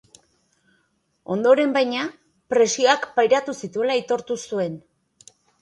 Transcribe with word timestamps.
Ondoren, 1.35 1.75
baina, 1.75 2.07
presioak 2.55 3.07
pairatu 3.21 3.57
zituela 3.63 3.99
aitortu 3.99 4.43
zuen. 4.49 4.85